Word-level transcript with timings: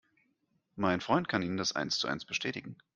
Mein 0.77 0.99
Freund 0.99 1.27
kann 1.27 1.43
Ihnen 1.43 1.57
das 1.57 1.75
eins 1.75 1.99
zu 1.99 2.07
eins 2.07 2.25
bestätigen. 2.25 2.75